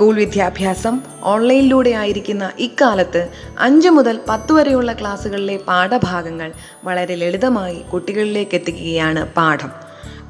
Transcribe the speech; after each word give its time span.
School 0.00 0.14
വിദ്യാഭ്യാസം 0.14 1.00
ഓൺലൈനിലൂടെ 1.22 1.90
ആയിരിക്കുന്ന 1.90 2.52
ഇക്കാലത്ത് 2.58 3.28
അഞ്ച് 3.58 3.88
മുതൽ 3.88 4.20
പത്ത് 4.28 4.52
വരെയുള്ള 4.52 4.92
ക്ലാസ്സുകളിലെ 4.92 5.56
പാഠഭാഗങ്ങൾ 5.56 6.52
വളരെ 6.84 7.14
ലളിതമായി 7.14 7.74
കുട്ടികളിലേക്ക് 7.74 8.54
എത്തിക്കുകയാണ് 8.54 9.24
പാഠം. 9.24 9.70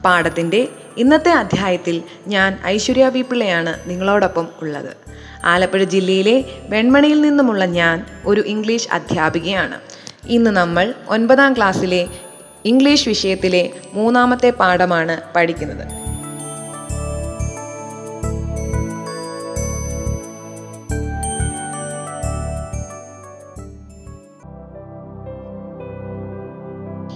പാഠത്തിന്റെ 0.05 0.69
ഇന്നത്തെ 0.97 1.31
അധ്യായത്തിൽ 1.33 2.03
ഞാൻ 2.27 2.59
ഐശ്വര്യ 2.65 3.07
വി 3.09 3.23
പിള്ളയാണ് 3.23 3.91
നിങ്ങളോടൊപ്പം 3.91 4.49
ഉള്ളത്. 4.63 4.97
ആലപ്പുഴ 5.45 5.85
ജില്ലയിലെ 5.85 6.45
വെൺമണിയിൽ 6.69 7.21
നിന്നുമുള്ള 7.21 7.65
ഞാൻ 7.65 8.07
ഒരു 8.27 8.41
ഇംഗ്ലീഷ് 8.41 8.89
അധ്യാപികയാണ്. 8.93 9.81
ഇന്ന് 10.27 10.51
നമ്മൾ 10.51 10.95
ഒൻപതാം 11.09 11.57
ക്ലാസ്സിലെ 11.57 12.09
ഇംഗ്ലീഷ് 12.65 13.09
വിഷയത്തിലെ 13.09 13.71
മൂന്നാമത്തെ 13.93 14.51
പാഠമാണ് 14.51 15.21
പഠിക്കുന്നത്. 15.37 16.00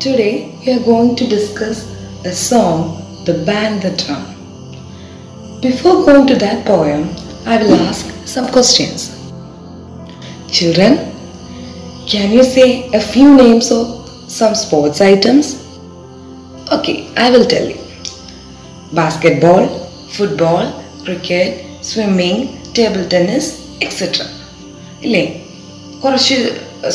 Today 0.05 0.55
we 0.61 0.71
are 0.71 0.85
going 0.85 1.17
to 1.17 1.27
discuss 1.27 1.79
a 2.27 2.33
song, 2.33 2.81
The 3.25 3.35
Band 3.47 3.81
the 3.81 3.93
Drum. 3.97 4.25
Before 5.63 6.05
going 6.05 6.27
to 6.27 6.37
that 6.37 6.67
poem, 6.67 7.09
I 7.47 7.57
will 7.57 7.75
ask 7.89 8.05
some 8.27 8.49
questions. 8.49 8.99
Children, 10.51 10.93
can 12.07 12.33
you 12.33 12.45
say 12.45 12.91
a 12.93 13.01
few 13.01 13.35
names 13.35 13.71
of 13.71 13.87
some 14.31 14.55
sports 14.55 15.01
items? 15.01 15.47
Okay, 16.71 17.09
I 17.17 17.31
will 17.31 17.47
tell 17.47 17.67
you. 17.67 17.81
Basketball, 18.93 19.67
football, 20.19 20.85
cricket, 21.07 21.51
swimming, 21.83 22.39
table 22.75 23.07
tennis, 23.15 23.47
etc. 23.81 24.03
ഇല്ലേ 25.07 25.25
കുറച്ച് 26.05 26.37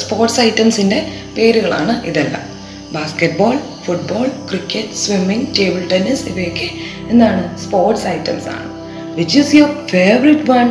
sports 0.04 0.40
ഐറ്റംസിന്റെ 0.48 1.02
പേരുകളാണ് 1.36 1.96
ഇതെല്ലാം 2.12 2.46
basketball 2.94 3.58
football 3.86 4.28
cricket 4.28 4.94
swimming 4.94 5.48
table 5.60 5.88
tennis 5.88 6.30
ഇവയൊക്കെ 6.30 6.70
എന്താണ് 7.10 7.58
sports 7.58 8.08
items 8.08 8.48
ആണ്. 8.48 8.70
Which 9.16 9.40
is 9.40 9.56
your 9.56 9.88
favourite 9.88 10.52
one 10.52 10.68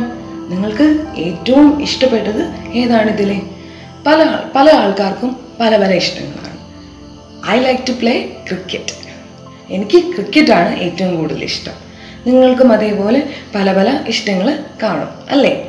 നിങ്ങൾക്ക് 0.49 1.19
ഏറ്റവും 1.19 1.81
ഇഷ്ടപ്പെട്ടത് 1.81 2.71
ഏതാണ് 2.73 3.11
ഇതിലെ? 3.11 3.41
പല 4.07 4.39
പല 4.55 4.69
ആൾക്കാർക്കും 4.69 5.37
പല 5.59 5.77
പല 5.77 5.91
ഇഷ്ടങ്ങളാണ്. 5.91 6.59
I 7.49 7.59
like 7.59 7.87
to 7.87 7.91
play 7.91 8.13
cricket 8.47 8.93
എനിക്ക് 9.69 9.97
ക്രിക്കറ്റാണ് 10.15 10.75
ഏറ്റവും 10.75 11.15
കൂടുതൽ 11.15 11.43
ഇഷ്ടം. 11.43 11.73
നിങ്ങൾക്കും 12.27 12.71
അതേപോലെ 12.71 13.29
പല 13.55 13.73
പല 13.73 14.03
ഇഷ്ടങ്ങൾ 14.07 14.63
കാണും 14.83 15.09
അല്ലേ? 15.29 15.65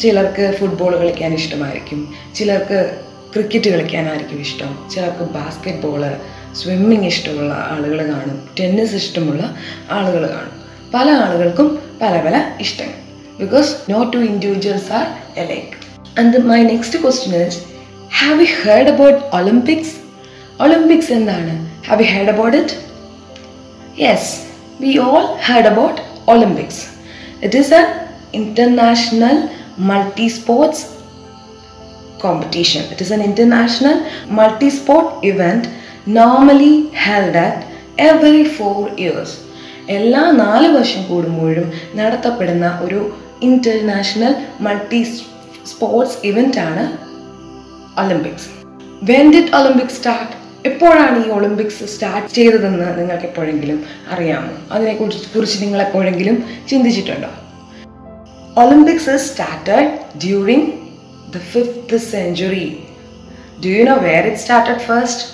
ചിലർക്ക് 0.00 0.56
ഫുട്ബോൾ 0.60 0.96
കളിക്കാൻ 0.96 1.34
ഇഷ്ടമായിരിക്കും. 1.34 2.14
ചിലർക്ക് 2.34 3.00
ക്രിക്കറ്റ് 3.34 3.70
കളിക്കാനായിരിക്കും 3.70 4.40
ഇഷ്ടം. 4.40 4.88
ചിലർക്ക് 4.94 5.24
ബാസ്കറ്റ് 5.32 5.82
ബോൾ 5.82 6.16
സ്വിമ്മിങ് 6.54 7.04
ഇഷ്ടമുള്ള 7.04 7.54
ആളുകൾ 7.54 7.98
കാണും. 8.12 8.48
ടെന്നീസ് 8.60 8.94
ഇഷ്ടമുള്ള 8.94 9.56
ആളുകൾ 9.90 10.26
കാണും. 10.26 10.60
പല 10.94 11.10
ആളുകൾക്കും 11.10 11.82
പല 12.02 12.20
പല 12.20 12.56
ഇഷ്ടങ്ങൾ. 12.60 12.94
Because 13.40 13.76
no 13.90 14.10
two 14.10 14.16
individuals 14.16 14.92
are 14.92 15.06
alike 15.36 15.80
and 16.20 16.38
my 16.38 16.62
next 16.62 16.98
question 16.98 17.42
is 17.42 17.58
have 18.18 18.40
you 18.40 18.46
heard 18.62 18.88
about 18.88 19.24
Olympics 19.32 19.94
Olympics 20.62 21.12
എന്താണ്? 21.12 21.70
Have 21.88 22.00
you 22.00 22.06
heard 22.06 22.30
about 22.30 22.56
it 22.56 22.74
yes 24.02 24.36
we 24.80 24.98
all 24.98 25.36
heard 25.46 25.66
about 25.66 26.00
Olympics 26.28 26.86
it 27.44 27.58
is 27.58 27.74
a 27.74 27.86
international 28.34 29.48
multi 29.78 30.26
sports 30.26 30.78
competition. 32.20 32.82
It 32.94 33.00
is 33.00 33.10
an 33.10 33.22
international 33.22 33.96
multi 34.30 34.70
sport 34.70 35.24
event 35.24 35.68
normally 36.06 36.74
held 37.04 37.36
at 37.38 37.56
every 38.10 38.44
four 38.58 38.80
years. 38.96 39.30
എല്ലാ 39.88 40.22
നാല് 40.40 40.68
വർഷം 40.68 41.02
കൂടുമ്പോഴും 41.08 41.64
നടത്തപ്പെടുന്ന 41.94 42.66
ഒരു 42.82 43.00
international 43.42 44.34
multi 44.60 45.00
sports 45.66 46.18
event 46.24 46.58
ആണ് 46.58 46.84
Olympics 47.98 48.48
when 49.04 49.26
did 49.30 49.52
Olympics 49.54 49.96
start 49.96 50.34
എപ്പോഴാണ് 50.68 51.18
ഈ 51.26 51.28
Olympics 51.30 51.84
start 51.84 52.28
ചെയ്തതെന്ന് 52.34 52.88
നിങ്ങൾക്ക് 52.98 53.24
എപ്പോഴെങ്കിലും 53.24 53.78
അറിയാമോ 54.12 54.52
അതിനെക്കുറിച്ച് 54.72 55.28
കുറിച്ച് 55.36 55.58
നിങ്ങൾ 55.62 55.80
എപ്പോഴെങ്കിലും 55.82 56.36
ചിന്തിച്ചിട്ടുണ്ടോ 56.68 57.30
Olympics 58.62 59.16
started 59.26 59.88
during 60.24 60.68
the 61.34 61.42
fifth 61.52 61.98
century 62.12 62.66
do 63.64 63.70
you 63.76 63.84
know 63.84 63.96
where 64.06 64.26
it 64.30 64.42
started 64.44 64.82
first 64.88 65.24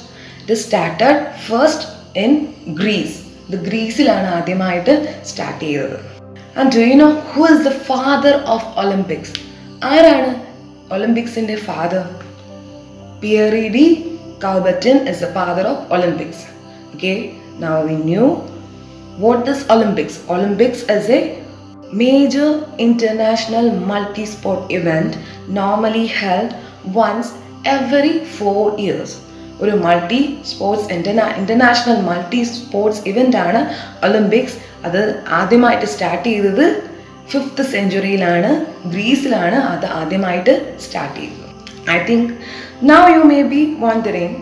ഇത് 0.43 0.55
സ്റ്റാർട്ടഡ് 0.65 1.23
ഫസ്റ്റ് 1.47 1.87
ഇൻ 2.25 2.33
ഗ്രീസ് 2.75 3.17
ഇത് 3.49 3.57
ഗ്രീസിലാണ് 3.69 4.29
ആദ്യമായിട്ട് 4.39 4.95
സ്റ്റാർട്ട് 5.31 5.62
ചെയ്തത് 5.65 5.99
and 6.61 6.71
do 6.77 6.83
you 6.83 6.95
know 6.97 7.11
who 7.33 7.45
is 7.55 7.65
the 7.65 7.73
father 7.91 8.37
of 8.55 8.69
Olympics 8.84 9.34
ആരാണ് 9.93 10.31
ഒളിമ്പിക്സിന്റെ 10.93 11.59
father 11.69 12.05
Pierre 13.21 13.71
D. 13.71 13.78
Coubertin 14.39 15.07
is 15.07 15.21
the 15.21 15.28
father 15.28 15.63
of 15.63 15.91
Olympics. 15.91 16.47
Okay, 16.95 17.34
now 17.59 17.84
we 17.84 17.97
knew 17.99 18.27
what 19.19 19.49
is 19.49 19.69
Olympics. 19.69 20.23
Olympics 20.28 20.83
is 20.84 21.09
a 21.09 21.21
major 21.93 22.51
international 22.79 23.67
multi-sport 23.91 24.73
event 24.79 25.13
normally 25.49 26.07
held 26.19 26.51
once 26.95 27.31
every 27.65 28.15
four 28.39 28.79
years 28.79 29.17
ഒരു 29.61 29.71
multi 29.71 30.39
sports 30.51 30.93
ഇന്റർനാ 30.93 31.29
international 31.29 32.01
multi 32.01 32.43
sports 32.43 33.01
event 33.07 33.37
ആണ് 33.37 33.61
Olympics 34.07 34.55
അത് 34.85 35.25
ആദ്യമായിട്ട് 35.29 35.87
start 35.87 36.29
ചെയ്തത് 36.29 36.91
fifth 37.29 37.63
സെഞ്ചുറിയിലാണ് 37.63 38.67
ഗ്രീസിലാണ് 38.89 39.55
അത് 39.55 39.87
ആദ്യമായിട്ട് 39.87 40.77
start 40.81 41.21
ചെയ്തത്. 41.21 41.91
I 41.91 41.99
think 42.05 42.33
now 42.83 43.09
you 43.09 43.19
may 43.19 43.43
be 43.43 43.77
wondering 43.81 44.33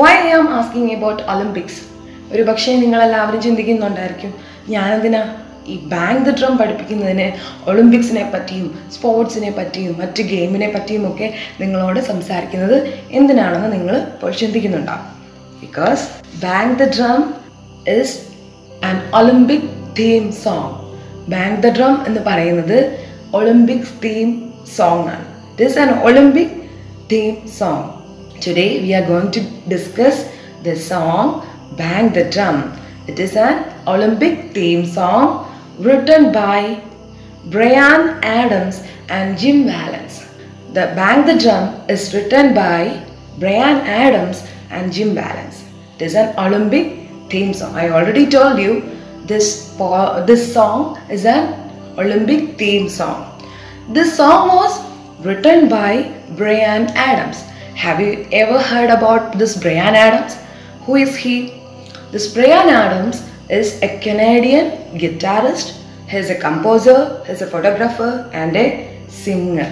why 0.00 0.10
I 0.10 0.30
am 0.30 0.48
asking 0.54 0.90
about 0.90 1.22
Olympics 1.22 1.82
ഒരു 2.32 2.42
പക്ഷേ 2.42 2.76
നിങ്ങളെല്ലാവരും 2.76 3.42
ചിന്തിക്കുന്നുണ്ടായിരിക്കും 3.42 4.34
ഞാനെന്തിനാ 4.68 5.32
ഈ 5.66 5.76
ബാങ്ക് 5.86 6.30
ദ 6.30 6.30
ഡ്രം 6.30 6.58
പഠിപ്പിക്കുന്നതിന് 6.58 7.26
ഒളിമ്പിക്സിനെ 7.66 8.30
പറ്റിയും 8.30 8.80
സ്പോർട്സിനെ 8.90 9.50
പറ്റിയും 9.50 9.98
മറ്റ് 9.98 10.22
ഗെയിമിനെ 10.22 10.68
പറ്റിയും 10.68 11.08
ഒക്കെ 11.08 11.34
നിങ്ങളോട് 11.60 12.00
സംസാരിക്കുന്നത് 12.00 12.76
എന്തിനാണെന്ന് 13.10 13.72
നിങ്ങൾ 13.72 13.96
ഇപ്പോൾ 13.96 14.30
ചിന്തിക്കുന്നുണ്ടാവും 14.30 15.08
because 15.60 16.04
bang 16.40 16.78
the 16.82 16.88
drum 16.96 17.20
is 17.88 18.16
an 18.84 19.00
Olympic 19.14 19.68
theme 19.98 20.32
song 20.44 20.70
bang 21.30 21.62
the 21.62 21.66
drum 21.72 22.04
എന്ന് 22.06 22.20
പറയുന്നത് 22.20 22.78
ഒളിമ്പിക്സ് 23.34 23.92
തീം 24.04 24.28
സോങ് 24.76 25.08
ആണ്. 25.08 25.24
It 25.50 25.64
is 25.64 25.78
an 25.78 25.90
Olympic 26.00 26.54
theme 27.12 27.48
song 27.58 27.88
today 28.46 28.78
we 28.78 28.92
are 28.92 29.02
going 29.02 29.32
to 29.32 29.40
discuss 29.70 30.22
the 30.64 30.74
song 30.74 31.32
bang 31.76 32.14
the 32.14 32.22
drum 32.34 32.56
it 33.08 33.22
is 33.22 33.38
an 33.38 33.54
Olympic 33.88 34.54
theme 34.56 34.84
song. 34.86 35.51
Written 35.78 36.32
by 36.32 36.82
Brian 37.46 38.22
Adams 38.22 38.82
and 39.08 39.38
Jim 39.38 39.64
Valance. 39.64 40.26
The 40.68 40.92
Bang 40.96 41.26
the 41.26 41.38
Drum 41.38 41.80
is 41.88 42.14
written 42.14 42.54
by 42.54 43.04
Brian 43.38 43.78
Adams 43.86 44.46
and 44.70 44.92
Jim 44.92 45.14
Valance. 45.14 45.64
It 45.96 46.04
is 46.06 46.14
an 46.14 46.34
Olympic 46.38 47.08
theme 47.30 47.52
song. 47.54 47.74
I 47.74 47.90
already 47.90 48.26
told 48.26 48.58
you 48.58 48.82
this, 49.24 49.74
this 50.26 50.52
song 50.52 50.98
is 51.10 51.24
an 51.24 51.54
Olympic 51.98 52.58
theme 52.58 52.88
song. 52.88 53.28
This 53.88 54.16
song 54.16 54.48
was 54.48 54.80
written 55.24 55.68
by 55.68 56.14
Brian 56.36 56.86
Adams. 56.94 57.42
Have 57.74 58.00
you 58.00 58.28
ever 58.32 58.60
heard 58.60 58.90
about 58.90 59.38
this 59.38 59.56
Brian 59.56 59.94
Adams? 59.94 60.36
Who 60.84 60.96
is 60.96 61.16
he? 61.16 61.62
This 62.10 62.32
Brian 62.32 62.68
Adams 62.68 63.22
is 63.52 63.80
a 63.82 63.98
Canadian 64.00 64.66
guitarist, 64.98 65.78
he 66.08 66.16
is 66.16 66.30
a 66.30 66.38
composer, 66.38 67.22
he 67.26 67.32
is 67.32 67.42
a 67.42 67.46
photographer, 67.46 68.30
and 68.32 68.56
a 68.56 68.66
singer. 69.08 69.70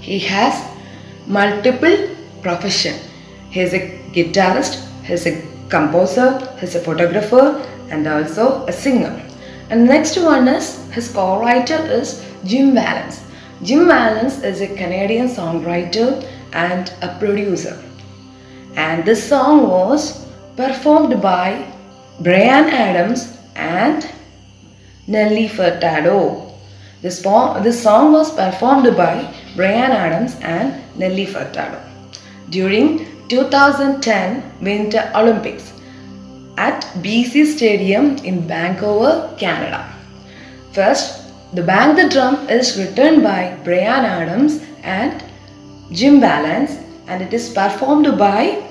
He 0.00 0.18
has 0.18 0.54
multiple 1.26 1.96
profession. 2.42 2.94
He 3.50 3.60
is 3.60 3.72
a 3.72 3.80
guitarist, 4.12 4.74
he 5.04 5.14
is 5.14 5.26
a 5.26 5.42
composer, 5.70 6.28
he 6.58 6.66
is 6.66 6.74
a 6.74 6.80
photographer 6.80 7.66
and 7.90 8.06
also 8.06 8.66
a 8.66 8.72
singer. 8.72 9.14
And 9.70 9.86
next 9.86 10.18
one 10.18 10.46
is 10.46 10.66
his 10.90 11.08
co-writer 11.10 11.80
is 12.00 12.24
Jim 12.44 12.74
Valence. 12.74 13.22
Jim 13.62 13.86
Valence 13.86 14.42
is 14.42 14.60
a 14.60 14.68
Canadian 14.68 15.28
songwriter 15.28 16.22
and 16.52 16.92
a 17.00 17.16
producer. 17.18 17.82
And 18.76 19.04
this 19.06 19.26
song 19.26 19.68
was 19.68 20.26
performed 20.56 21.22
by 21.22 21.66
Brian 22.20 22.70
Adams 22.70 23.36
and 23.56 24.08
Nelly 25.06 25.48
Furtado. 25.48 26.50
This, 27.02 27.20
this 27.62 27.82
song 27.82 28.12
was 28.12 28.34
performed 28.34 28.96
by 28.96 29.34
Brian 29.54 29.92
Adams 29.92 30.34
and 30.40 30.82
Nelly 30.98 31.26
Furtado 31.26 31.78
during 32.48 33.06
2010 33.28 34.42
Winter 34.62 35.12
Olympics 35.14 35.74
at 36.56 36.80
BC 37.02 37.44
Stadium 37.54 38.16
in 38.24 38.48
Vancouver, 38.48 39.34
Canada. 39.38 39.86
First, 40.72 41.22
The 41.52 41.62
Bang 41.62 41.96
the 41.96 42.08
Drum 42.08 42.48
is 42.48 42.78
written 42.78 43.22
by 43.22 43.58
Brian 43.62 44.06
Adams 44.06 44.62
and 44.82 45.22
Jim 45.92 46.20
Valance 46.20 46.78
and 47.08 47.22
it 47.22 47.34
is 47.34 47.50
performed 47.50 48.18
by 48.18 48.66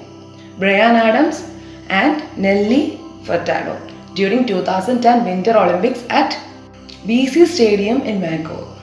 Brian 0.57 0.95
Adams 0.95 1.47
and 1.89 2.23
Nelly 2.37 3.04
Furtado 3.25 3.75
during 4.13 4.45
2010 4.45 5.25
Winter 5.25 5.57
Olympics 5.57 6.03
at 6.09 6.37
BC 7.07 7.45
Stadium 7.47 8.01
in 8.01 8.21
Vancouver. 8.21 8.74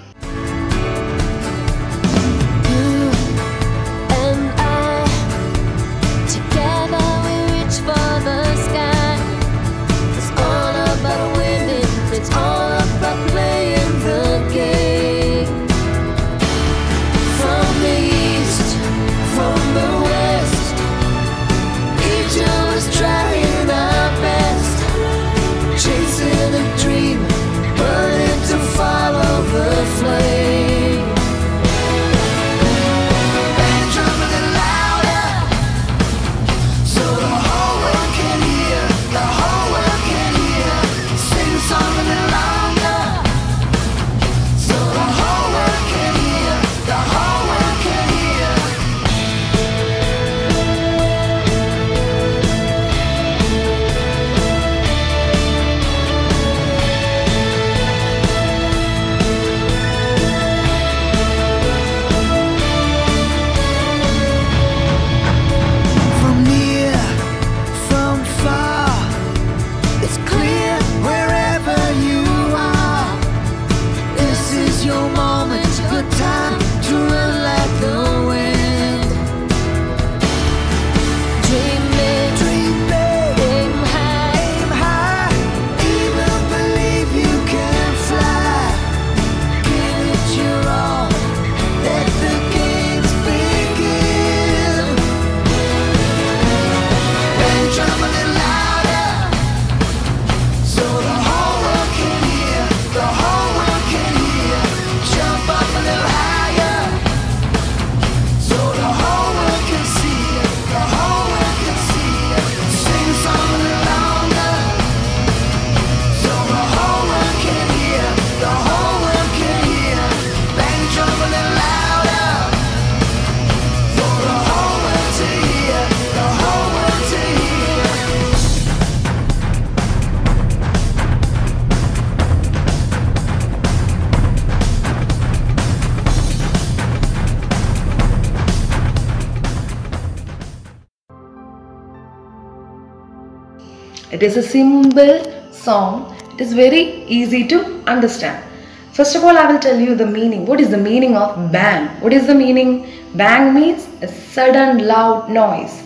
It 144.13 144.23
is 144.23 144.37
a 144.37 144.43
simple 144.43 145.13
song. 145.51 145.93
It 146.35 146.43
is 146.43 146.53
very 146.53 146.83
easy 147.09 147.49
to 147.49 147.59
understand. 147.87 148.45
First 148.93 149.17
of 149.17 149.25
all, 149.25 149.39
I 149.39 149.51
will 149.51 149.59
tell 149.59 149.81
you 149.81 149.95
the 149.95 150.07
meaning. 150.07 150.45
What 150.45 150.61
is 150.61 150.69
the 150.69 150.77
meaning 150.79 151.17
of 151.17 151.51
bang? 151.51 151.89
What 152.03 152.13
is 152.13 152.27
the 152.27 152.35
meaning? 152.35 152.71
Bang 153.15 153.55
means 153.55 153.89
a 154.03 154.09
sudden 154.09 154.87
loud 154.87 155.31
noise. 155.31 155.83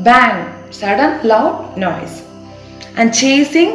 Bang, 0.00 0.36
sudden 0.72 1.12
loud 1.24 1.76
noise. 1.76 2.22
And 2.96 3.14
chasing, 3.14 3.70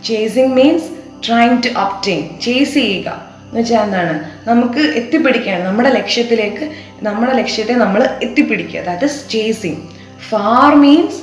chasing 0.00 0.54
means 0.54 0.90
trying 1.20 1.60
to 1.66 1.70
obtain. 1.84 2.22
Chase 2.38 2.74
ചെയ്യുക 2.78 3.08
എന്ന് 3.48 3.62
വെച്ചാൽ 3.62 3.82
എന്താണ് 3.86 4.14
നമുക്ക് 4.50 4.82
എത്തിപ്പിടിക്കാൻ 5.00 5.58
നമ്മുടെ 5.68 5.90
ലക്ഷ്യത്തിലേക്ക് 5.98 6.66
നമ്മുടെ 7.06 7.32
ലക്ഷ്യത്തെ 7.40 7.74
നമ്മൾ 7.82 8.02
എത്തിപ്പിടിക്കുക 8.26 8.82
that 8.88 9.08
is 9.10 9.20
chasing 9.34 9.82
far 10.30 10.72
means 10.84 11.20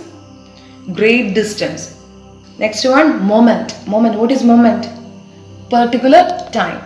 great 1.00 1.28
distance. 1.40 1.99
Next 2.60 2.84
one, 2.84 3.26
moment. 3.26 3.74
Moment. 3.88 4.20
What 4.20 4.32
is 4.32 4.44
moment? 4.44 4.90
Particular 5.70 6.50
time. 6.52 6.82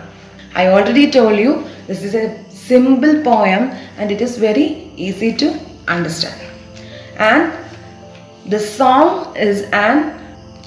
I 0.54 0.68
already 0.68 1.10
told 1.10 1.36
you 1.36 1.64
this 1.88 2.04
is 2.04 2.14
a 2.14 2.44
simple 2.48 3.22
poem 3.22 3.70
and 3.98 4.12
it 4.12 4.20
is 4.22 4.38
very 4.38 4.92
easy 4.96 5.32
to 5.34 5.58
understand. 5.88 6.40
And 7.18 7.52
the 8.46 8.60
song 8.60 9.36
is 9.36 9.62
an 9.72 10.20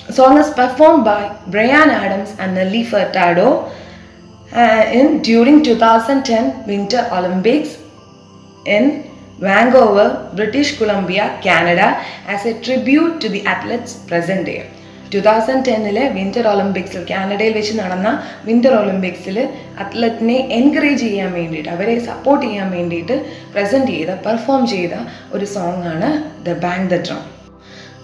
song 0.10 0.38
is 0.38 0.50
performed 0.50 1.06
by 1.06 1.38
Brian 1.48 1.90
Adams 1.90 2.36
and 2.40 2.56
Nelly 2.56 2.84
Furtado 2.84 3.72
uh, 4.52 4.90
in 4.92 5.22
during 5.22 5.64
2010 5.64 6.68
Winter 6.68 7.08
Olympics 7.14 7.78
in 8.66 9.10
Vancouver, 9.40 10.32
British 10.36 10.78
Columbia, 10.78 11.40
Canada 11.42 12.04
as 12.26 12.46
a 12.46 12.60
tribute 12.62 13.22
to 13.22 13.30
the 13.30 13.46
athletes 13.46 13.96
present 14.08 14.46
there. 14.46 14.70
Two 15.12 15.20
thousand 15.28 15.66
ടെന്നിലെ 15.68 16.04
winter 16.18 16.48
ഒളിമ്പിക്സിൽ 16.48 17.04
കാനഡയിൽ 17.10 17.54
വെച്ച് 17.54 17.74
നടന്ന 17.74 18.10
winter 18.46 18.74
ഒളിമ്പിക്സിൽ 18.74 19.38
അത്ലറ്റിനെ 19.80 20.38
encourage 20.50 21.04
ചെയ്യാൻ 21.04 21.32
വേണ്ടിയിട്ട് 21.34 21.70
അവരെ 21.70 22.00
support 22.00 22.46
ചെയ്യാൻ 22.46 22.70
വേണ്ടിയിട്ട് 22.72 23.16
പ്രസന്റ് 23.54 23.92
ചെയ്ത 23.92 24.12
പെർഫോം 24.26 24.68
ചെയ്ത 24.68 24.94
ഒരു 25.32 25.46
സോങ് 25.46 25.86
ആണ് 25.94 26.10
the 26.46 26.58
bang 26.66 26.90
the 26.94 27.00
drum 27.08 27.24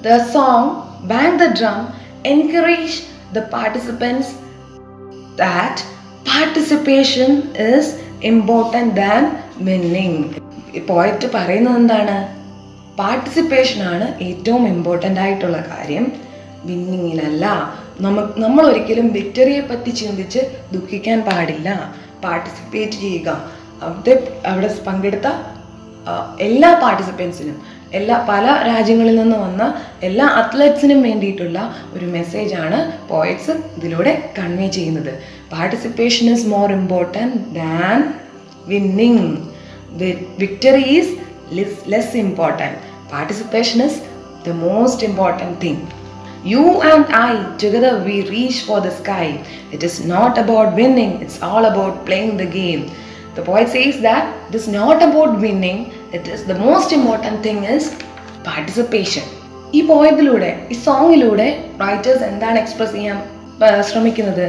the 0.02 0.18
song 0.34 0.70
bang 1.08 1.40
the 1.40 1.48
drum 1.60 1.80
encourage 2.26 2.98
the 3.34 3.40
participants 3.52 4.32
that 5.38 5.82
participation 6.30 7.32
is 7.70 7.92
important 8.24 8.96
than 8.96 9.24
winning 9.62 10.24
poet 10.88 11.28
പറയുന്നത് 11.34 11.76
എന്താണ്? 11.76 12.16
പാർട്ടിസിപ്പേഷനാണ് 12.98 14.06
ഏറ്റവും 14.20 14.68
ഇമ്പോർട്ടന്റ് 14.68 15.20
ആയിട്ടുള്ള 15.20 15.58
കാര്യം. 15.72 16.06
വിന്നിങ്ങിലല്ല 16.65 17.46
നമുക്ക് 18.01 18.41
നമ്മൾ 18.41 18.63
ഒരിക്കലും 18.72 19.08
വിക്ടറിയെ 19.17 19.62
പറ്റി 19.62 19.91
ചിന്തിച്ച് 19.91 20.41
ദുഃഖിക്കാൻ 20.74 21.20
പാടില്ല. 21.22 21.70
പാർട്ടിസിപ്പേറ്റ് 22.24 22.98
ചെയ്യുക. 23.03 23.29
അവിടെ 23.88 24.13
അവിടെ 24.51 24.70
പങ്കെടുത്ത 24.88 25.27
എല്ലാ 26.39 26.70
പാർട്ടിസിപ്പൻസിനും 26.84 27.58
എല്ലാ 28.00 28.15
പല 28.29 28.46
രാജ്യങ്ങളിൽ 28.67 29.15
നിന്ന് 29.22 29.38
വന്ന 29.38 29.63
എല്ലാ 30.08 30.25
അത്ലറ്റ്സിനും 30.41 31.00
വേണ്ടിയിട്ടുള്ള 31.01 31.60
ഒരു 31.93 32.05
മെസ്സേജാണ് 32.05 32.79
പോയറ്റ്സ് 33.10 33.53
ഇതിലൂടെ 33.77 34.13
കൺവേ 34.38 34.67
ചെയ്യുന്നത്. 34.67 35.13
Participation 35.51 36.25
is 36.34 36.48
more 36.48 36.67
important 36.79 37.39
than 37.60 38.00
winning 38.72 39.27
victory 40.43 40.86
is 40.98 41.13
less 41.93 42.17
important 42.25 42.79
participation 43.12 43.79
is 43.88 44.00
the 44.48 44.55
most 44.65 45.05
important 45.10 45.58
thing 45.63 45.84
You 46.44 46.82
and 46.84 47.06
I, 47.08 47.56
together 47.58 48.04
we 48.04 48.30
reach 48.30 48.64
for 48.64 48.82
the 48.82 48.92
sky. 48.92 49.28
It 49.72 49.82
is 49.82 50.06
not 50.06 50.38
about 50.38 50.76
winning, 50.76 51.22
it's 51.22 51.42
all 51.42 51.64
about 51.64 52.06
playing 52.06 52.36
the 52.36 52.46
game. 52.46 52.92
The 53.36 53.42
poet 53.42 53.70
says 53.70 54.02
that 54.02 54.26
it 54.50 54.56
is 54.56 54.68
not 54.70 55.02
about 55.02 55.40
winning, 55.40 55.94
it 56.12 56.28
is 56.28 56.44
the 56.44 56.56
most 56.56 56.92
important 56.92 57.38
thing 57.44 57.64
is 57.76 57.86
participation. 58.44 59.24
ഈ 59.74 59.80
പോയതിലൂടെ 59.82 60.50
ഈ 60.72 60.76
സോങ്ങിലൂടെ 60.86 61.48
writers 61.82 62.24
എന്താണ് 62.24 62.58
express 62.58 62.94
ചെയ്യാൻ 62.94 63.20
ശ്രമിക്കുന്നത് 63.90 64.46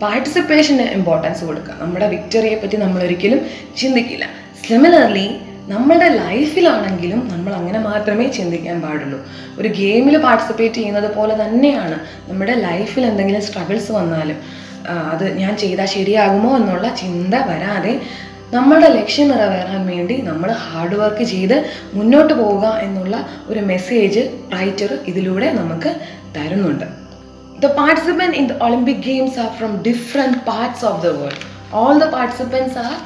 പാർട്ടിസിപ്പേഷന് 0.00 0.84
importance 0.98 1.42
കൊടുക്കുക 1.44 1.74
നമ്മുടെ 1.80 2.06
വിക്ടറിയെ 2.08 2.56
പറ്റി 2.56 2.76
നമ്മൾ 2.76 3.00
ഒരിക്കലും 3.02 3.40
ചിന്തിക്കില്ല 3.80 4.26
സിമിലർലി 4.66 5.26
നമ്മുടെ 5.70 6.08
ലൈഫിലാണെങ്കിലും 6.22 7.20
നമ്മൾ 7.32 7.52
അങ്ങനെ 7.58 7.80
മാത്രമേ 7.88 8.24
ചിന്തിക്കാൻ 8.36 8.76
പാടുള്ളൂ. 8.84 9.18
ഒരു 9.58 9.68
ഗെയിമിൽ 9.80 10.16
പാർട്ടിസിപ്പേറ്റ് 10.24 10.74
ചെയ്യുന്നത് 10.74 11.08
പോലെ 11.16 11.34
തന്നെയാണ് 11.42 11.96
നമ്മുടെ 12.28 12.54
ലൈഫിൽ 12.66 13.04
എന്തെങ്കിലും 13.10 13.42
സ്ട്രഗിൾസ് 13.48 13.92
വന്നാലും 13.92 14.38
അത് 15.12 15.24
ഞാൻ 15.42 15.52
ചെയ്താൽ 15.56 15.88
ശരിയാകുമോ 15.96 16.56
എന്നുള്ള 16.56 16.88
ചിന്ത 17.02 17.34
വരാതെ 17.50 17.92
നമ്മളുടെ 18.54 18.88
ലക്ഷ്യം 18.96 19.28
നിറവേറാൻ 19.32 19.86
വേണ്ടി 19.92 20.16
നമ്മൾ 20.30 20.48
ഹാർഡ് 20.64 20.96
വർക്ക് 21.02 21.24
ചെയ്ത് 21.34 21.54
മുന്നോട്ട് 21.94 22.34
പോവുക 22.40 22.66
എന്നുള്ള 22.86 23.14
ഒരു 23.50 23.60
മെസ്സേജ് 23.60 24.22
റൈറ്റർ 24.56 24.92
ഇതിലൂടെ 25.12 25.52
നമുക്ക് 25.60 25.92
തരുന്നുണ്ട്. 26.36 26.86
The 27.62 27.66
participant 27.80 28.36
in 28.36 28.46
the 28.50 28.56
Olympic 28.66 29.02
games 29.08 29.38
are 29.38 29.48
from 29.58 29.72
different 29.88 30.38
parts 30.50 30.84
of 30.90 31.00
the 31.06 31.14
world 31.20 31.42
all 31.80 31.94
the 32.04 32.08
participants 32.18 32.76
are 32.84 32.98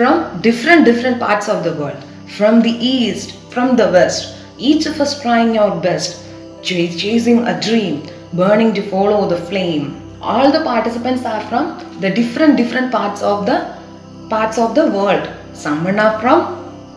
from 0.00 0.40
different 0.40 0.86
different 0.86 1.18
parts 1.20 1.46
of 1.46 1.62
the 1.62 1.74
world. 1.78 2.02
From 2.36 2.62
the 2.62 2.72
east, 2.90 3.32
from 3.54 3.76
the 3.76 3.88
west. 3.96 4.34
Each 4.56 4.86
of 4.86 4.98
us 4.98 5.20
trying 5.20 5.58
our 5.58 5.78
best, 5.78 6.22
ch- 6.62 6.96
chasing 7.02 7.40
a 7.46 7.60
dream, 7.60 7.96
burning 8.32 8.72
to 8.78 8.82
follow 8.92 9.28
the 9.28 9.40
flame. 9.50 9.84
All 10.22 10.50
the 10.50 10.62
participants 10.64 11.26
are 11.26 11.42
from 11.50 11.66
the 12.00 12.08
different 12.18 12.56
different 12.56 12.90
parts 12.90 13.20
of 13.20 13.44
the 13.44 13.58
parts 14.30 14.56
of 14.56 14.74
the 14.74 14.86
world. 14.96 15.28
Some 15.52 15.86
are 15.86 16.18
from 16.22 16.40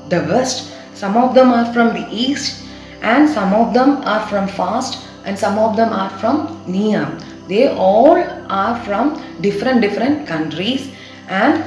the 0.08 0.22
west, 0.32 0.72
some 0.94 1.18
of 1.18 1.36
them 1.36 1.52
are 1.52 1.68
from 1.74 1.94
the 1.98 2.08
east, 2.10 2.64
and 3.02 3.30
some 3.30 3.54
of 3.54 3.74
them 3.74 3.98
are 4.14 4.26
from 4.28 4.48
fast, 4.48 5.00
and 5.26 5.38
some 5.38 5.60
of 5.60 5.76
them 5.76 5.92
are 5.92 6.12
from 6.22 6.38
near. 6.68 7.04
They 7.50 7.68
all 7.68 8.24
are 8.62 8.76
from 8.86 9.12
different 9.42 9.82
different 9.82 10.26
countries, 10.26 10.88
and 11.28 11.66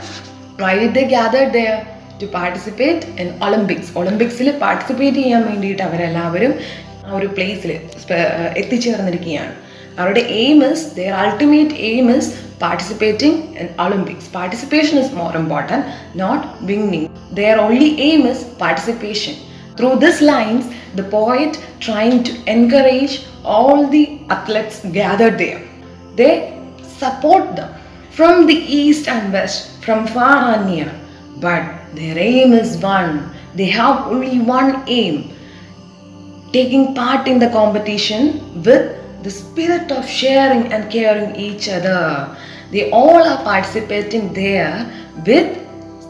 why 0.59 0.73
did 0.77 0.95
the 0.97 1.03
gather 1.11 1.45
there? 1.51 1.77
To 2.21 2.27
participate 2.35 3.03
in 3.23 3.29
Olympics. 3.47 3.87
ഒളിമ്പിക്സിൽ 4.01 4.49
participate 4.63 5.19
ചെയ്യാൻ 5.23 5.43
വേണ്ടിയിട്ട് 5.51 5.83
അവരെല്ലാവരും 5.87 6.53
ആ 7.03 7.13
ഒരു 7.19 7.29
പ്ലേസിൽ 7.37 7.71
എത്തിച്ചേർന്നിരിക്കുകയാണ് 8.63 9.53
അവരുടെ 9.99 10.23
aim 10.39 10.59
is 10.71 10.87
their 10.97 11.15
ultimate 11.23 11.77
aim 11.91 12.07
is 12.17 12.31
participating 12.65 13.39
in 13.61 13.69
Olympics 13.85 14.31
participation 14.39 14.97
is 15.03 15.13
more 15.21 15.37
important 15.43 15.85
not 16.23 16.47
winning 16.71 17.09
their 17.41 17.59
only 17.67 17.91
aim 18.09 18.23
is 18.33 18.45
participation 18.65 19.37
through 19.81 19.91
this 20.05 20.25
lines 20.33 20.69
the 20.99 21.05
poet 21.17 21.59
trying 21.87 22.21
to 22.29 22.35
encourage 22.55 23.17
all 23.59 23.81
the 23.97 24.05
athletes 24.37 24.83
gathered 24.99 25.39
there. 25.39 25.63
They 26.17 26.35
support 26.99 27.57
them 27.57 27.73
from 28.11 28.47
the 28.47 28.57
east 28.75 29.07
and 29.07 29.33
west, 29.33 29.76
from 29.87 30.07
far 30.09 30.55
and 30.55 30.67
near. 30.67 30.93
But 31.39 31.95
their 31.95 32.19
aim 32.19 32.53
is 32.53 32.77
one. 32.79 33.31
They 33.55 33.67
have 33.67 34.09
only 34.09 34.41
one 34.41 34.85
aim 34.89 35.33
taking 36.53 36.95
part 36.95 37.29
in 37.29 37.39
the 37.39 37.51
competition 37.51 38.63
with 38.63 38.85
the 39.23 39.31
spirit 39.31 39.91
of 39.93 40.09
sharing 40.09 40.73
and 40.73 40.91
caring 40.91 41.35
each 41.37 41.69
other. 41.69 42.37
They 42.71 42.91
all 42.91 43.23
are 43.23 43.43
participating 43.45 44.33
there 44.33 44.91
with 45.27 45.49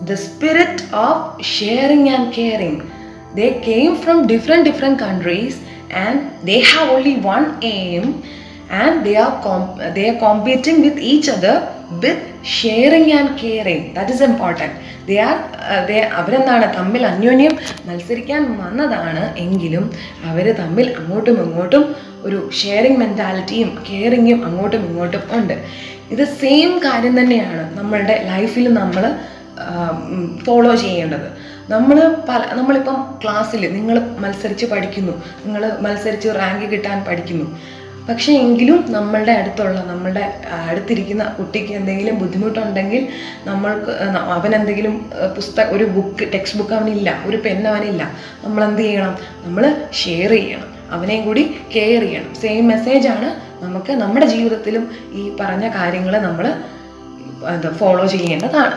the 0.06 0.16
spirit 0.16 0.82
of 0.92 1.42
sharing 1.44 2.08
and 2.08 2.32
caring. 2.32 2.90
They 3.34 3.60
came 3.60 3.96
from 3.96 4.26
different 4.26 4.64
different 4.64 4.98
countries 4.98 5.60
and 5.90 6.30
they 6.46 6.60
have 6.60 6.88
only 6.90 7.16
one 7.20 7.58
aim 7.62 8.22
and 8.70 9.06
they 9.06 9.16
are 9.16 9.32
comp- 9.46 9.96
they 9.96 10.10
are 10.10 10.18
competing 10.18 10.78
with 10.86 10.98
each 10.98 11.28
other 11.36 11.54
with 12.02 12.18
sharing 12.42 13.12
and 13.18 13.28
caring. 13.28 13.82
That 13.96 14.14
is 14.14 14.30
important. 14.30 14.70
They 15.10 15.18
are 15.28 15.56
they 15.86 16.10
അവരെന്താണ് 16.12 16.76
തമ്മിൽ 16.76 17.06
അന്യോന്യം 17.06 17.58
മത്സരിക്കാൻ 17.86 18.58
വന്നതാണ് 18.58 19.36
എങ്കിലും 19.36 19.90
അവർ 20.24 20.52
തമ്മിൽ 20.52 20.94
അങ്ങോട്ടും 20.98 21.42
ഇങ്ങോട്ടും 21.42 21.96
ഒരു 22.22 22.50
ഷെയറിങ് 22.62 22.96
മെന്റാലിറ്റിയും 22.96 23.84
കെയറിങ്ങും 23.90 24.44
അങ്ങോട്ടും 24.44 24.86
ഇങ്ങോട്ടും 24.86 25.22
ഉണ്ട്. 25.32 25.64
ഇത് 26.10 26.24
സെയിം 26.24 26.78
കാര്യം 26.78 27.20
തന്നെയാണ് 27.20 27.78
നമ്മളുടെ 27.78 28.22
ലൈഫിൽ 28.26 28.74
നമ്മൾ 28.74 29.16
ഫോളോ 30.44 30.74
ചെയ്യേണ്ടത്. 30.74 31.56
നമ്മൾ 31.68 32.16
പല 32.28 32.42
നമ്മളിപ്പം 32.52 33.18
ക്ലാസ്സിൽ 33.22 33.72
നിങ്ങൾ 33.72 34.00
മത്സരിച്ച് 34.18 34.66
പഠിക്കുന്നു. 34.66 35.12
നിങ്ങൾ 35.44 35.72
മത്സരിച്ച് 35.80 36.28
റാങ്ക് 36.28 36.70
കിട്ടാൻ 36.70 37.04
പഠിക്കുന്നു. 37.04 37.58
പക്ഷേ 38.08 38.32
എങ്കിലും 38.32 38.92
നമ്മളുടെ 38.92 39.32
അടുത്തുള്ള 39.32 39.78
നമ്മളുടെ 39.84 40.24
അടുത്തിരിക്കുന്ന 40.68 41.24
കുട്ടിക്ക് 41.38 41.72
എന്തെങ്കിലും 41.72 42.18
ബുദ്ധിമുട്ടുണ്ടെങ്കിൽ 42.18 43.08
നമ്മൾക്ക് 43.44 43.92
അവൻ 44.36 44.54
എന്തെങ്കിലും 44.54 44.94
പുസ്തക 45.36 45.64
ഒരു 45.76 45.84
ബുക്ക് 45.84 46.32
ടെക്സ്റ്റ് 46.34 46.58
ബുക്ക് 46.58 46.74
അവനില്ല 46.74 47.22
ഒരു 47.26 47.36
പെൻ 47.36 47.68
അവനില്ല 47.68 48.02
നമ്മൾ 48.44 48.64
എന്ത് 48.64 48.82
ചെയ്യണം? 48.82 49.14
നമ്മൾ 49.44 49.64
ഷെയർ 49.92 50.30
ചെയ്യണം. 50.30 50.68
അവനെയും 50.90 51.24
കൂടി 51.24 51.42
കെയർ 51.76 52.02
ചെയ്യണം. 52.02 52.34
സെയിം 52.34 52.68
മെസ്സേജാണ് 52.68 53.28
നമുക്ക് 53.64 53.92
നമ്മുടെ 53.92 54.26
ജീവിതത്തിലും 54.26 54.84
ഈ 55.12 55.36
പറഞ്ഞ 55.40 55.68
കാര്യങ്ങൾ 55.68 56.16
നമ്മൾ 56.18 56.46
ഫോളോ 57.78 58.06
ചെയ്യേണ്ടതാണ്. 58.06 58.76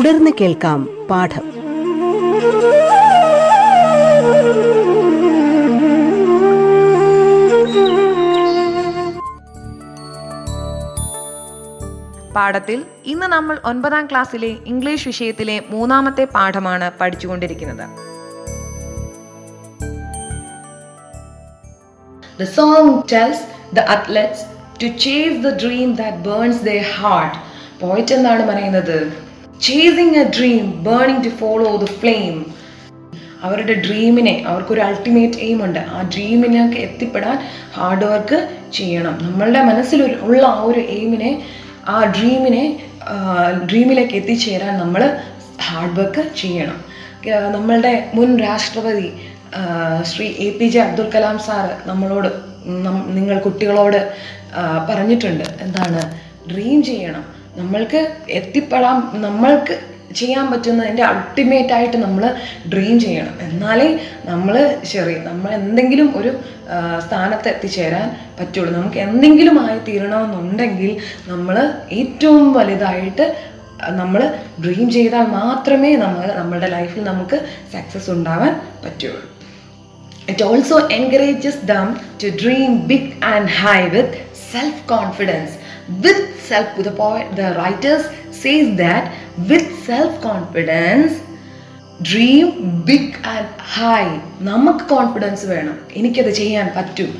തുടർന്ന് 0.00 0.30
കേൾക്കാം 0.40 1.06
പാഠം. 1.10 1.42
പാഠത്തിൽ 12.36 12.84
ഇന്ന് 13.04 13.26
നമ്മൾ 13.26 13.58
ഒൻപതാം 13.64 14.06
ക്ലാസ്സിലെ 14.06 14.56
ഇംഗ്ലീഷ് 14.66 15.08
വിഷയത്തിലെ 15.08 15.62
മൂന്നാമത്തെ 15.70 16.24
പാഠമാണ് 16.24 16.90
പഠിച്ചുകൊണ്ടിരിക്കുന്നത്. 17.00 17.88
The 22.40 22.48
song 22.58 23.02
tells 23.02 23.40
the 23.78 23.84
athletes 23.96 24.42
to 24.82 24.88
chase 25.06 25.36
the 25.48 25.54
dream 25.64 25.90
that 25.96 26.14
burns 26.28 26.60
their 26.68 26.86
heart. 27.00 27.34
Poet 27.80 28.14
എന്താണ് 28.14 28.48
പറയുന്നത്? 28.48 29.29
Chasing 29.66 30.16
a 30.20 30.24
dream 30.36 30.66
burning 30.88 31.22
to 31.24 31.30
follow 31.40 31.70
the 31.82 31.86
flame 32.00 32.34
അവരുടെ 33.46 33.74
ഡ്രീമിനെ 33.86 34.32
അവർക്കൊരു 34.46 34.80
അൾട്ടിമേറ്റ് 34.80 35.38
എയിം 35.46 35.58
ഉണ്ട്. 35.64 35.78
ആ 35.94 35.98
ഡ്രീമിനൊക്കെ 36.14 36.78
എത്തിപ്പെടാൻ 36.86 37.36
ഹാർഡ് 37.76 38.06
വർക്ക് 38.10 38.38
ചെയ്യണം. 38.72 39.14
നമ്മളുടെ 39.22 39.60
മനസ്സിൽ 39.70 40.00
ഉള്ള 40.26 40.42
ആ 40.46 40.62
ഒരു 40.70 40.80
എയിമിനെ 40.94 41.30
ആ 41.88 41.96
ഡ്രീമിനെ 42.16 42.64
ഡ്രീമിലേക്ക് 43.70 44.14
എത്തിച്ചേരാൻ 44.20 44.74
നമ്മൾ 44.78 45.02
ഹാർഡ് 45.66 45.96
വർക്ക് 45.98 46.24
ചെയ്യണം. 46.42 46.78
നമ്മളുടെ 47.56 47.92
മുൻ 48.14 48.30
രാഷ്ട്രപതി 48.46 49.08
Shri 50.10 50.26
A 50.46 50.48
P 50.58 50.66
J 50.74 50.80
Abdul 50.80 51.08
Kalam 51.14 51.38
sir 51.46 51.74
നമ്മളോട് 51.88 52.28
നിങ്ങൾ 53.18 53.36
കുട്ടികളോട് 53.38 54.00
പറഞ്ഞിട്ടുണ്ട്. 54.88 55.44
എന്താണ്? 55.64 56.00
ഡ്രീം 56.52 56.78
ചെയ്യണം. 56.90 57.24
നമ്മൾക്ക് 57.58 58.16
എത്തിപ്പെടാൻ 58.28 58.96
നമ്മൾക്ക് 59.22 59.80
ചെയ്യാൻ 60.14 60.50
പറ്റുന്നതിന്റെ 60.50 61.02
അൾട്ടിമേറ്റ് 61.02 61.72
ആയിട്ട് 61.72 61.96
നമ്മൾ 61.96 62.34
ഡ്രീം 62.72 63.00
ചെയ്യണം. 63.00 63.34
എന്നാലേ 63.40 64.00
നമ്മൾ 64.24 64.80
ശരി 64.82 65.14
നമ്മൾ 65.18 65.50
എന്തെങ്കിലും 65.54 66.18
ഒരു 66.18 66.40
സ്ഥാനത്ത് 67.06 67.48
എത്തിച്ചേരാൻ 67.48 68.16
പറ്റുള്ളൂ. 68.40 68.72
നമുക്ക് 68.80 68.98
എന്തെങ്കിലും 68.98 69.66
ആയി 69.66 69.78
തീരണമെന്നുണ്ടെങ്കിൽ 69.78 70.96
നമ്മൾ 71.28 71.72
ഏറ്റവും 71.90 72.52
വലുതായിട്ട് 72.52 73.36
നമ്മൾ 73.90 74.34
ഡ്രീം 74.64 74.90
ചെയ്താൽ 74.90 75.26
മാത്രമേ 75.26 75.96
നമ്മൾ 75.96 76.32
നമ്മുടെ 76.32 76.66
ലൈഫിൽ 76.66 77.04
നമുക്ക് 77.04 77.48
സക്സസ് 77.72 78.10
ഉണ്ടാവാൻ 78.10 78.60
പറ്റുള്ളൂ. 78.84 79.22
It 80.28 80.42
also 80.42 80.88
encourages 80.88 81.66
them 81.66 82.00
to 82.24 82.28
dream 82.42 82.86
big 82.86 83.24
and 83.24 83.48
high 83.48 83.80
with 83.88 84.30
self-confidence. 84.52 85.52
With 85.98 86.22
self, 86.50 86.68
the 86.86 86.92
poet, 86.92 87.26
the 87.38 87.48
writers 87.58 88.02
says 88.42 88.68
that 88.68 89.02
with 89.50 89.66
self-confidence, 89.90 91.12
dream 92.02 92.52
big 92.84 93.28
and 93.28 93.46
high 93.74 94.04
നമുക്ക് 94.40 94.84
കോൺഫിഡൻസ് 94.84 95.46
വേണം. 95.46 95.78
എനിക്കത് 95.96 96.30
ചെയ്യാൻ 96.30 96.72
പറ്റും. 96.76 97.18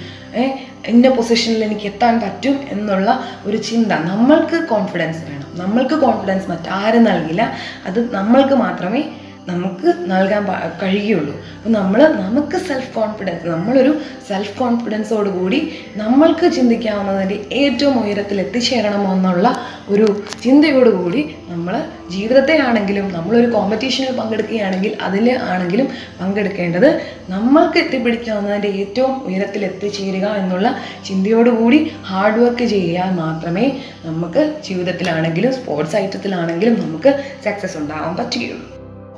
ഇന്ന 0.86 1.08
പൊസിഷനിൽ 1.08 1.64
എനിക്ക് 1.64 1.86
എത്താൻ 1.86 2.20
പറ്റും 2.20 2.60
എന്നുള്ള 2.68 3.24
ഒരു 3.44 3.56
ചിന്ത. 3.56 3.92
നമ്മൾക്ക് 3.92 4.68
കോൺഫിഡൻസ് 4.68 5.24
വേണം. 5.24 5.58
നമ്മൾക്ക് 5.58 5.94
കോൺഫിഡൻസ് 5.94 6.50
മറ്റാരും 6.50 7.04
നൽകില്ല. 7.04 7.52
അത് 7.86 8.14
നമ്മൾക്ക് 8.14 8.54
മാത്രമേ 8.54 9.12
നമുക്ക് 9.48 9.88
നൽകാൻ 10.10 10.44
കഴിയുള്ളൂ. 10.82 11.34
അപ്പം 11.56 11.72
നമ്മൾ 11.72 12.00
നമുക്ക് 12.22 12.56
സെൽഫ് 12.56 12.94
കോൺഫിഡൻസ് 12.94 13.46
നമ്മളൊരു 13.46 13.92
സെൽഫ് 14.28 14.58
കോൺഫിഡൻസോട് 14.58 15.28
കൂടി 15.28 15.60
നമ്മൾക്ക് 15.96 16.46
ചിന്തിക്കാവുന്നതിന്റെ 16.52 17.38
ഏറ്റവും 17.50 17.96
ഉയരത്തിൽ 18.04 18.40
എത്തിച്ചേരണമോ 18.40 19.12
എന്നുള്ള 19.12 19.48
ഒരു 19.88 20.06
ചിന്തയോടുകൂടി 20.44 21.22
നമ്മൾ 21.48 21.74
ജീവിതത്തെ 22.10 22.58
ആണെങ്കിലും 22.58 23.12
നമ്മളൊരു 23.12 23.48
കോമ്പറ്റീഷനിൽ 23.52 24.12
പങ്കെടുക്കുകയാണെങ്കിൽ 24.20 24.96
അതിൽ 25.02 25.38
ആണെങ്കിലും 25.50 25.88
പങ്കെടുക്കേണ്ടത് 26.20 26.88
നമ്മൾക്ക് 27.28 27.78
എത്തിപ്പിടിക്കാവുന്നതിന്റെ 27.78 28.68
ഏറ്റവും 28.68 29.14
ഉയരത്തിൽ 29.28 29.64
എത്തിച്ചേരുക 29.64 30.26
എന്നുള്ള 30.42 30.70
ചിന്തയോടുകൂടി 31.08 31.92
ഹാർഡ് 32.10 32.40
വർക്ക് 32.40 32.64
ചെയ്യാൻ 32.64 33.16
മാത്രമേ 33.16 33.82
നമുക്ക് 34.04 34.54
ജീവിതത്തിലാണെങ്കിലും 34.68 35.52
സ്പോർട്സ് 35.52 35.96
ഐറ്റത്തിലാണെങ്കിലും 35.96 36.80
നമുക്ക് 36.80 37.12
സക്സസ് 37.46 37.76
ഉണ്ടാകാൻ 37.76 38.16
പറ്റുകയുള്ളൂ. 38.16 38.69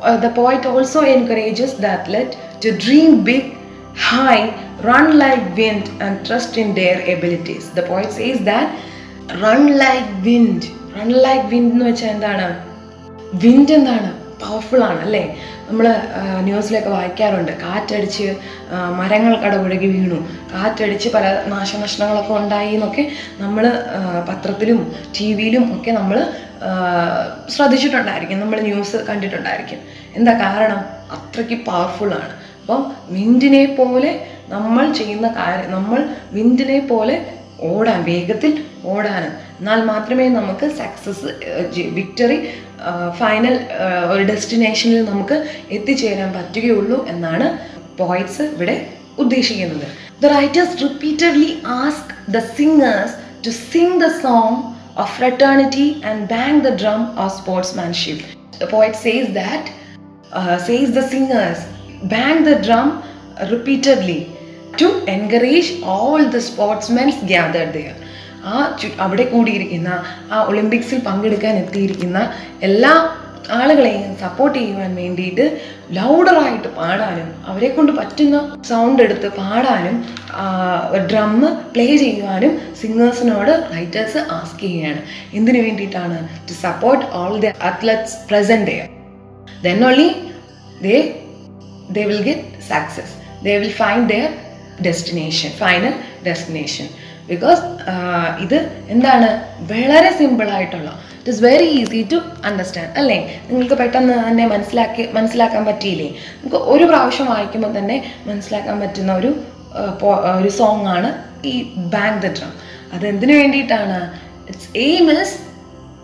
Uh, 0.02 0.16
the 0.16 0.30
poet 0.30 0.66
also 0.66 1.02
encourages 1.02 1.74
the 1.74 1.88
athlete 1.88 2.36
to 2.60 2.76
dream 2.76 3.22
big, 3.22 3.56
high, 3.94 4.44
run 4.82 5.18
like 5.18 5.56
wind, 5.56 5.88
and 6.00 6.26
trust 6.26 6.56
in 6.56 6.74
their 6.74 6.98
abilities. 7.16 7.70
The 7.70 7.82
poet 7.82 8.10
says 8.10 8.40
that 8.40 8.68
run 9.40 9.78
like 9.78 10.24
wind. 10.24 10.70
Run 10.96 11.10
like 11.26 11.44
wind 11.52 11.72
എന്ന് 11.72 11.84
വെച്ചാൽ 11.90 12.10
എന്താണ് 12.16 12.48
wind 13.44 13.72
എന്താണ് 13.78 14.10
powerful 14.42 14.82
ആണ് 14.90 15.04
നമ്മൾ 15.68 15.86
ന്യൂസിലൊക്കെ 16.46 16.90
വായിക്കാറുണ്ട്. 16.90 17.52
കാറ്റടിച്ച് 17.62 18.26
മരങ്ങൾ 19.00 19.34
കടപുഴകി 19.36 19.88
വീണു. 19.94 20.18
കാറ്റടിച്ച് 20.52 21.08
പല 21.08 21.24
നാശനഷ്ടങ്ങളൊക്കെ 21.46 22.34
ഉണ്ടായി 22.34 22.72
എന്നൊക്കെ 22.74 23.04
നമ്മൾ 23.38 23.64
പത്രത്തിലും 24.28 24.80
ടി 25.20 25.32
വിയിലും 25.34 25.64
ഒക്കെ 25.76 25.90
നമ്മൾ 25.90 26.18
ശ്രദ്ധിച്ചിട്ടുണ്ടായിരിക്കും. 27.48 28.40
നമ്മൾ 28.40 28.60
ന്യൂസ് 28.60 28.96
കണ്ടിട്ടുണ്ടായിരിക്കും. 28.96 29.80
എന്താ 30.16 30.32
കാരണം? 30.32 30.80
അത്രയ്ക്ക് 31.16 31.56
പവർഫുള്ളാണ് 31.66 32.34
അപ്പം 32.62 32.82
വിൻഡിനെ 33.10 33.64
പോലെ 33.78 34.10
നമ്മൾ 34.48 34.92
ചെയ്യുന്ന 34.92 35.28
കാര്യം 35.28 35.70
നമ്മൾ 35.72 36.00
വിൻഡിനെ 36.32 36.78
പോലെ 36.86 37.14
ഓടാൻ 37.60 38.04
വേഗത്തിൽ 38.04 38.64
ഓടാൻ 38.84 39.24
എന്നാൽ 39.58 39.80
മാത്രമേ 39.84 40.28
നമുക്ക് 40.28 40.66
സക്സസ് 40.80 41.30
വിക്ടറി 41.98 42.38
ഫൈനൽ 43.18 43.54
ഒരു 44.12 44.22
ഡെസ്റ്റിനേഷനിൽ 44.22 45.04
നമുക്ക് 45.04 45.36
എത്തിച്ചേരാൻ 45.70 46.32
പറ്റുകയുള്ളൂ 46.32 47.06
എന്നാണ് 47.06 47.46
പോയിറ്റ്സ് 47.98 48.42
ഇവിടെ 48.42 48.76
ഉദ്ദേശിക്കുന്നത്. 49.18 49.86
The 50.22 50.26
writers 50.26 50.82
repeatedly 50.82 51.62
ask 51.66 52.30
the 52.30 52.38
singers 52.38 53.14
to 53.46 53.50
sing 53.72 54.04
the 54.04 54.08
song 54.22 54.56
of 54.98 55.22
eternity 55.22 56.02
and 56.06 56.22
bang 56.26 56.60
the 56.64 56.74
drum 56.82 57.02
of 57.18 57.34
sportsmanship 57.76 58.68
poet 58.70 58.96
says 58.96 59.30
that 59.32 59.68
says 60.66 60.90
the 60.92 61.02
singers 61.08 61.64
bang 62.04 62.44
the 62.50 62.54
drum 62.66 63.02
repeatedly 63.50 64.20
to 64.82 64.88
encourage 65.08 65.72
all 65.84 66.24
the 66.24 66.36
sportsmen 66.92 67.24
gather 67.24 67.66
there 67.72 67.96
ആ 68.44 68.76
ചു 68.82 68.88
അവിടെ 69.00 69.24
കൂടിയിരിക്കുന്ന 69.24 70.04
ആ 70.32 70.42
ഒളിമ്പിക്സിൽ 70.42 70.98
പങ്കെടുക്കാൻ 70.98 71.56
എത്തിയിരിക്കുന്ന 71.56 72.30
എല്ലാ 72.60 73.18
ആളുകളെയും 73.50 74.16
support 74.16 74.58
ചെയ്യുവാൻ 74.58 74.94
വേണ്ടിയിട്ട് 74.94 75.60
ലൗഡറായിട്ട് 75.90 76.68
പാടാനും 76.68 77.34
അവരെ 77.46 77.68
കൊണ്ട് 77.68 77.92
പറ്റുന്ന 77.92 78.60
സൗണ്ട് 78.68 79.02
എടുത്ത് 79.02 79.28
പാടാനും 79.28 80.04
ഡ്രമ്മ് 81.10 81.48
പ്ലേ 81.74 81.96
ചെയ്യുവാനും 81.96 82.60
സിംഗേഴ്സിനോട് 82.80 83.52
റൈറ്റേഴ്സ് 83.74 84.18
ആസ്ക് 84.18 84.60
ചെയ്യുകയാണ്. 84.60 85.00
എന്തിനു 85.32 85.58
വേണ്ടിയിട്ടാണ്? 85.58 86.28
To 86.48 86.52
support 86.52 87.04
all 87.06 87.40
the 87.40 87.52
athletes 87.62 88.16
present 88.30 88.66
there 88.70 88.88
then 89.62 89.84
only 89.84 90.08
they 90.82 90.96
they 91.92 92.04
will 92.04 92.22
get 92.22 92.64
success 92.68 93.14
they 93.44 93.58
will 93.58 93.70
find 93.70 94.08
their 94.08 94.30
destination 94.80 95.50
final 95.50 95.94
destination. 96.24 96.86
Because 97.30 97.62
ഇത് 98.44 98.58
എന്താണ്? 98.94 99.28
വളരെ 99.72 100.10
സിമ്പിൾ 100.18 100.48
ആയിട്ടുള്ള. 100.56 100.90
It 101.18 101.30
is 101.30 101.42
very 101.44 101.68
easy 101.80 102.00
to 102.12 102.18
understand 102.48 102.92
അല്ലേ? 103.00 103.18
നിങ്ങൾക്ക് 103.50 103.76
പെട്ടെന്ന് 103.82 104.14
തന്നെ 104.28 104.46
മനസ്സിലാക്കി 104.54 105.02
മനസ്സിലാക്കാൻ 105.18 105.62
പറ്റിയില്ലേ? 105.70 106.08
നമുക്ക് 106.40 106.60
ഒരു 106.74 106.84
പ്രാവശ്യം 106.90 107.28
വായിക്കുമ്പോൾ 107.34 107.72
തന്നെ 107.78 107.96
മനസ്സിലാക്കാൻ 108.26 108.76
പറ്റുന്ന 108.84 109.12
ഒരു 109.22 109.32
ഒരു 110.38 110.50
സോങ് 110.58 110.88
ആണ് 110.96 111.10
ഈ 111.50 111.52
ബാങ്ക് 111.94 112.18
ദ 112.24 112.30
ഡ്രം 112.38 112.50
അത് 112.94 113.04
എന്തിനു 113.12 113.34
വേണ്ടിയിട്ടാണ്? 113.40 113.98
Its 114.48 114.68
aim 114.86 115.04
is 115.20 115.36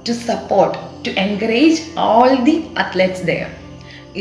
to 0.09 0.13
support 0.29 0.75
to 1.07 1.11
encourage 1.25 1.81
all 2.07 2.35
the 2.49 2.57
athletes 2.85 3.25
there 3.31 3.49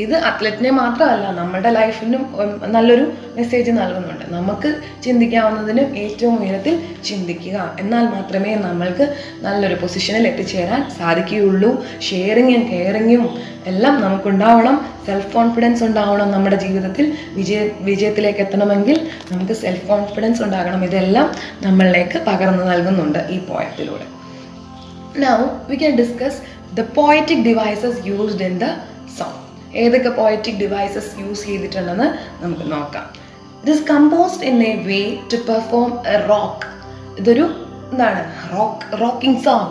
ഇത് 0.03 0.15
അത്ലറ്റിനെ 0.29 0.69
മാത്രമല്ല 0.69 1.31
നമ്മുടെ 1.31 1.69
ലൈഫിനും 1.69 2.23
നല്ലൊരു 2.65 3.05
മെസ്സേജ് 3.35 3.71
നൽകുന്നുണ്ട്. 3.71 4.25
നമുക്ക് 4.35 4.69
ചിന്തിക്കാവുന്നതിനും 5.03 5.97
ഏറ്റവും 5.97 6.35
ഉയരത്തിൽ 6.43 6.73
ചിന്തിക്കുക. 7.05 7.75
എന്നാൽ 7.79 8.05
മാത്രമേ 8.05 8.55
നമ്മൾക്ക് 8.55 9.05
നല്ലൊരു 9.41 9.75
പൊസിഷനിൽ 9.75 10.27
എത്തിച്ചേരാൻ 10.27 10.81
സാധിക്കുകയുള്ളൂ. 10.99 11.85
ഷെയറിങ്ങും 12.09 12.63
കെയറിങ്ങും 12.71 13.23
എല്ലാം 13.65 14.01
നമുക്കുണ്ടാവണം. 14.01 14.75
സെൽഫ് 15.05 15.33
കോൺഫിഡൻസ് 15.33 15.83
ഉണ്ടാവണം 15.83 16.31
നമ്മുടെ 16.31 16.55
ജീവിതത്തിൽ. 16.55 17.13
വിജയ 17.33 17.69
വിജയത്തിലേക്ക് 17.81 18.39
എത്തണമെങ്കിൽ 18.39 19.07
നമുക്ക് 19.31 19.53
സെൽഫ് 19.53 19.87
കോൺഫിഡൻസ് 19.87 20.41
ഉണ്ടാകണം. 20.41 20.83
ഇതെല്ലാം 20.83 21.31
നമ്മളിലേക്ക് 21.61 22.19
പകർന്നു 22.27 22.63
നൽകുന്നുണ്ട് 22.63 23.19
ഈ 23.19 23.39
പോയത്തിലൂടെ 23.39 24.05
now 25.19 25.37
we 25.69 25.75
can 25.75 25.95
discuss 25.95 26.39
the 26.75 26.85
poetic 26.95 27.43
devices 27.49 28.07
used 28.07 28.43
in 28.43 28.59
the 28.59 28.63
song. 29.19 29.46
ഏതൊക്കെ 29.83 30.11
പോയറ്റിക് 30.19 30.59
ഡിവൈസസ് 30.63 31.11
യൂസ് 31.21 31.45
ചെയ്തിട്ടുണ്ടെന്ന് 31.47 32.07
നമുക്ക് 32.43 32.65
നോക്കാം. 32.71 33.05
It 33.59 33.71
is 33.75 33.85
composed 33.93 34.45
in 34.51 34.57
a 34.63 34.73
way 34.89 35.01
to 35.33 35.37
perform 35.49 35.89
a 36.13 36.17
rock 36.31 36.65
ഇതൊരു 37.21 37.45
എന്താണ്? 37.91 38.23
റോക്ക് 38.55 39.01
റോക്കിംഗ് 39.01 39.39
സോങ് 39.45 39.69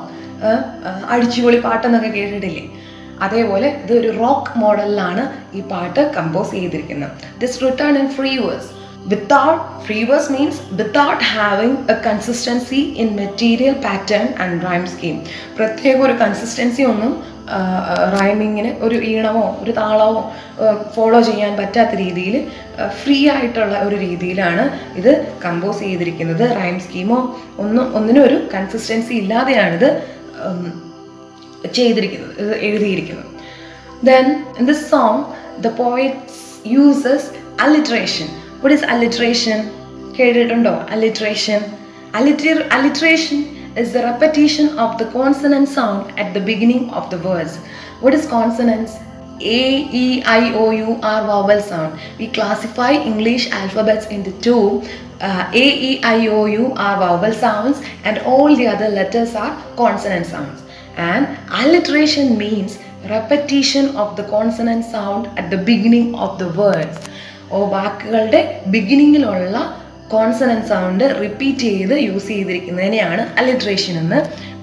അടിച്ചുപൊളി 1.12 1.58
പാട്ടെന്നൊക്കെ 1.66 2.08
കേട്ടിട്ടില്ലേ? 2.08 2.64
അതേപോലെ 3.24 3.68
ഇത് 3.82 3.92
ഒരു 3.98 4.10
റോക്ക് 4.22 4.58
മോഡലിലാണ് 4.62 5.22
ഈ 5.56 5.60
പാട്ട് 5.74 6.02
കമ്പോസ് 6.16 6.52
ചെയ്തിരിക്കുന്നത്. 6.56 7.12
This 7.42 7.62
written 7.64 7.94
in 7.98 8.08
free 8.16 8.32
verse 8.46 8.68
without 9.12 9.62
free 9.86 9.98
verse 10.10 10.32
means 10.32 10.60
without 10.78 11.24
having 11.34 11.76
a 11.94 11.96
consistency 12.06 12.80
in 13.02 13.08
material 13.20 13.74
pattern 13.86 14.26
and 14.42 14.56
rhyme 14.66 14.86
scheme. 14.94 15.18
പ്രത്യേക 15.58 15.96
ഒരു 16.06 16.14
കൺസിസ്റ്റൻസി 16.22 16.82
ഒന്നും 16.92 17.12
റൈമിങ്ങിന് 18.20 18.68
ഒരു 18.68 18.94
ഈണമോ 18.94 19.58
ഒരു 19.62 19.70
താളമോ 19.70 20.32
ഫോളോ 20.96 21.20
ചെയ്യാൻ 21.20 21.56
പറ്റാത്ത 21.56 21.90
രീതിയിൽ 21.90 22.48
ഫ്രീ 23.04 23.30
ആയിട്ടുള്ള 23.30 23.80
ഒരു 23.82 23.96
രീതിയിലാണ് 23.96 24.80
ഇത് 24.96 25.34
കമ്പോസ് 25.44 25.80
ചെയ്തിരിക്കുന്നത്. 25.80 26.56
റൈം 26.56 26.80
സ്കീമോ 26.80 27.40
ഒന്നും 27.58 27.96
ഒന്നിനും 27.96 28.22
ഒരു 28.22 28.48
കൺസിസ്റ്റൻസി 28.54 29.14
ഇല്ലാതെയാണിത് 29.14 30.02
ചെയ്തിരിക്കുന്നത് 31.74 32.56
എഴുതിയിരിക്കുന്നത്. 32.56 33.36
Then 34.06 34.28
in 34.60 34.66
this 34.66 34.94
song 34.94 35.22
the 35.62 35.70
poet 35.70 36.12
uses 36.82 37.22
alliteration. 37.66 38.26
What 38.62 38.72
is 38.74 38.84
alliteration? 38.94 39.62
കേട്ടിട്ടുണ്ടോ? 40.20 40.82
Alliteration. 40.94 41.60
Alliter- 42.18 42.64
alliteration 42.76 43.55
is 43.76 43.92
the 43.92 44.02
repetition 44.02 44.78
of 44.78 44.98
the 44.98 45.06
consonant 45.06 45.68
sound 45.68 46.18
at 46.18 46.32
the 46.34 46.40
beginning 46.40 46.88
of 46.90 47.10
the 47.10 47.18
words 47.18 47.58
what 48.00 48.14
is 48.14 48.26
consonants 48.26 48.94
A, 49.40 49.88
E, 49.92 50.22
I, 50.24 50.54
O, 50.54 50.70
U 50.70 50.98
are 51.02 51.26
vowel 51.26 51.60
sound. 51.60 52.00
We 52.18 52.28
classify 52.28 52.92
English 52.92 53.50
alphabets 53.50 54.06
into 54.06 54.32
two. 54.40 54.82
Uh, 55.20 55.50
A, 55.52 55.64
E, 55.88 56.02
I, 56.02 56.26
O, 56.28 56.46
U 56.46 56.72
are 56.72 56.96
vowel 56.98 57.32
sounds 57.32 57.82
and 58.04 58.18
all 58.20 58.56
the 58.56 58.66
other 58.66 58.88
letters 58.88 59.34
are 59.34 59.62
consonant 59.76 60.26
sounds. 60.26 60.62
And 60.96 61.38
alliteration 61.50 62.38
means 62.38 62.78
repetition 63.10 63.94
of 63.96 64.16
the 64.16 64.24
consonant 64.24 64.84
sound 64.84 65.26
at 65.38 65.50
the 65.50 65.58
beginning 65.58 66.14
of 66.14 66.38
the 66.38 66.48
words. 66.62 66.98
ഓ 67.56 67.58
വാക്കുകളുടെ 67.74 68.40
ബിഗിനിങ്ങിലുള്ള 68.66 69.58
consonant 70.10 70.66
sound 70.66 71.18
repeat 71.22 71.58
ചെയ്ത് 71.58 71.94
use 71.94 72.26
ചെയ്തിരിക്കുന്നതിനെയാണ് 72.26 73.38
alliteration 73.38 73.98
എന്ന് 73.98 74.18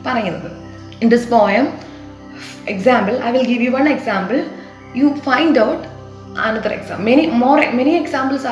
പറയുന്നത്. 0.06 0.51
In 1.01 1.10
this 1.10 1.27
poem 1.29 1.73
example 2.67 3.23
I 3.23 3.32
will 3.32 3.47
give 3.47 3.63
you 3.63 3.69
one 3.69 3.89
example 3.89 4.45
you 4.95 5.08
find 5.08 5.60
out 5.60 5.88
another 6.39 6.73
exam 6.73 7.06
many 7.06 7.25
more 7.25 7.69
many 7.69 7.89
examples 7.89 8.47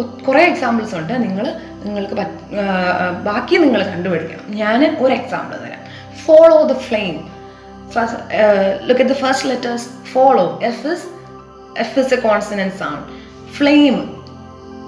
O- 0.00 0.18
കുറേ 0.28 0.44
examples 0.44 0.94
ഉണ്ട്. 0.94 1.12
നിങ്ങൾ 1.22 1.60
നിങ്ങൾക്ക് 1.84 2.14
ബാക്കി 3.24 3.56
നിങ്ങൾ 3.56 3.82
കണ്ടുപിടിക്കണം. 3.82 4.44
ഞാൻ 4.48 4.96
ഒരു 5.00 5.14
എക്സാമ്പിൾ 5.14 5.56
തരാം. 5.56 5.80
Follow 6.26 6.62
the 6.62 6.72
flame 6.72 7.34
look 8.86 9.02
the 9.02 9.12
first 9.12 9.48
letters 9.48 9.88
follow 10.12 10.60
F 10.62 10.86
is 10.86 11.04
F 11.78 12.00
is 12.00 12.14
a 12.14 12.16
consonant 12.16 12.74
sound 12.74 13.12
flame 13.52 14.22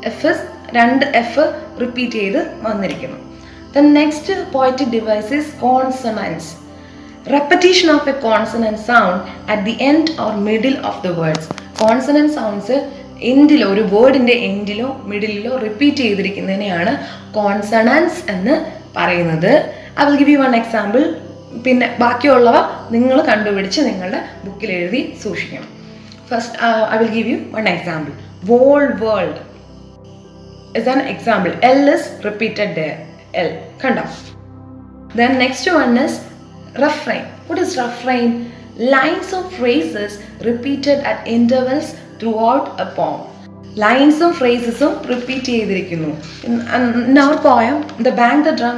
F 0.07 0.27
is 0.27 0.56
രണ്ട് 0.79 1.05
എഫ് 1.23 1.45
റിപ്പീറ്റ് 1.83 2.19
ചെയ്ത് 2.21 2.41
വന്നിരിക്കുന്നു. 2.67 3.19
The 3.75 3.79
next 3.99 4.35
poetic 4.55 4.93
device 4.97 5.33
is 5.41 5.51
consonance 5.67 6.49
repetition 7.35 7.89
of 7.97 8.09
a 8.13 8.17
consonant 8.27 8.79
sound 8.89 9.23
at 9.53 9.63
the 9.69 9.75
end 9.91 10.13
or 10.25 10.33
middle 10.49 10.77
of 10.91 11.01
the 11.07 11.11
words 11.21 11.49
consonant 11.83 12.35
sounds 12.39 12.77
എൻഡിലോ 13.31 13.67
ഒരു 13.75 13.83
വേർഡിന്റെ 13.93 14.35
എൻഡിലോ 14.49 14.89
മിഡിലിലോ 15.11 15.53
repeat 15.67 16.03
ചെയ്തിരിക്കുന്നതിനെയാണ് 16.05 16.93
consonance 17.35 18.19
എന്ന് 18.35 18.55
പറയുന്നത്. 18.97 19.53
I 20.01 20.05
will 20.09 20.17
give 20.23 20.33
you 20.35 20.39
one 20.39 20.55
example 20.61 21.03
പിന്നെ 21.65 21.87
ബാക്കിയുള്ളവ 22.01 22.57
നിങ്ങൾ 22.95 23.19
കണ്ടുപിടിച്ച് 23.31 23.81
നിങ്ങളുടെ 23.81 24.21
ബുക്കിൽ 24.45 24.71
എഴുതി 24.79 25.01
സൂക്ഷിക്കണം. 25.23 25.71
First 26.31 26.57
I 26.95 26.99
will 27.03 27.13
give 27.19 27.29
you 27.33 27.39
one 27.57 27.67
example 27.75 28.13
whole 28.51 28.85
world 29.05 29.41
is 30.76 30.88
an 30.88 31.02
example. 31.02 31.54
L 31.64 31.88
is 31.88 32.04
repeated 32.24 32.76
there. 32.76 32.98
L. 33.36 33.52
Kanda. 33.80 34.06
Then 35.16 35.40
next 35.40 35.66
one 35.72 35.98
is 35.98 36.14
refrain. 36.76 37.26
What 37.48 37.60
is 37.60 37.78
refrain? 37.78 38.52
Lines 38.78 39.34
of 39.34 39.52
phrases 39.54 40.22
repeated 40.42 41.00
at 41.02 41.28
intervals 41.28 41.90
throughout 42.20 42.80
a 42.80 42.88
poem. 42.92 43.22
ലൈൻസും 43.82 44.32
ഫ്രേസസും 44.40 44.94
repeat 45.12 45.52
ചെയ്തിരിക്കുന്നു 45.52 46.10
in 46.48 47.20
our 47.22 47.36
poem 47.46 47.78
the 48.08 48.12
bank 48.20 48.44
the 48.48 48.54
drum 48.62 48.78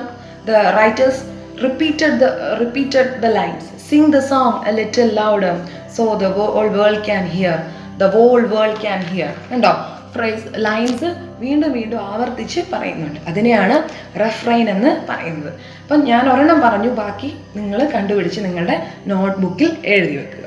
the 0.50 0.60
writers 0.78 1.22
repeated 1.64 2.16
the 2.24 2.28
repeated 2.62 3.10
the 3.24 3.32
lines 3.38 3.66
sing 3.90 4.10
the 4.16 4.20
song 4.34 4.54
a 4.72 4.74
little 4.82 5.10
louder 5.22 5.56
so 5.98 6.06
the 6.24 6.30
whole 6.38 6.70
world 6.78 7.02
can 7.10 7.26
hear 7.36 7.58
the 8.04 8.12
whole 8.18 8.42
world 8.54 8.80
can 8.86 9.02
hear 9.12 9.32
കണ്ടോ 9.52 9.74
Phrase 10.15 10.47
lines 10.55 11.09
വീണ്ടും 11.39 11.73
വീണ്ടും 11.73 12.01
ആവർത്തിച്ച് 12.07 12.61
പറയുന്നുണ്ട്. 12.73 13.21
അതിനെയാണ് 13.27 13.77
റെഫ്രൈൻ 14.21 14.71
എന്ന് 14.71 15.13
പറയുന്നത്. 15.13 15.53
അപ്പം 15.83 16.05
ഞാൻ 16.05 16.33
ഒരെണ്ണം 16.33 16.61
പറഞ്ഞു 16.61 16.89
ബാക്കി 16.89 17.37
നിങ്ങൾ 17.57 17.91
കണ്ടുപിടിച്ച് 17.95 18.41
നിങ്ങളുടെ 18.41 18.87
നോട്ട്ബുക്കിൽ 19.07 19.77
എഴുതി 19.85 20.17
വെക്കുക. 20.17 20.47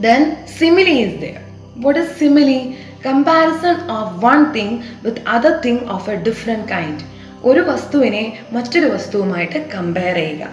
Then 0.00 0.36
simile 0.58 0.90
is 0.90 1.20
there 1.20 1.40
what 1.76 2.00
is 2.00 2.18
simile 2.18 2.76
comparison 3.06 3.90
of 3.90 4.24
one 4.24 4.52
thing 4.52 4.78
with 5.04 5.28
other 5.28 5.60
thing 5.64 5.84
of 5.88 6.10
a 6.10 6.14
different 6.14 6.68
kind 6.68 7.00
ഒരു 7.44 7.60
വസ്തുവിനെ 7.60 8.38
മറ്റൊരു 8.52 8.86
വസ്തുവുമായിട്ട് 8.86 9.68
കമ്പയർ 9.70 10.14
ചെയ്യുക. 10.14 10.48